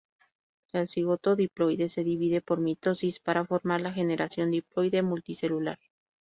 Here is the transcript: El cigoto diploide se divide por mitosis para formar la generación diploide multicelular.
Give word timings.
El 0.73 0.89
cigoto 0.89 1.35
diploide 1.35 1.87
se 1.87 2.03
divide 2.03 2.41
por 2.41 2.59
mitosis 2.59 3.19
para 3.19 3.45
formar 3.45 3.81
la 3.81 3.93
generación 3.93 4.49
diploide 4.49 5.03
multicelular. 5.03 5.77